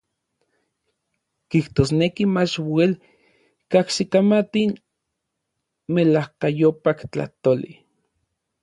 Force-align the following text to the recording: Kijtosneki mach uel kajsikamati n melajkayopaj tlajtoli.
Kijtosneki 1.49 2.23
mach 2.35 2.55
uel 2.71 2.91
kajsikamati 3.71 4.63
n 4.69 4.71
melajkayopaj 5.93 6.99
tlajtoli. 7.11 7.71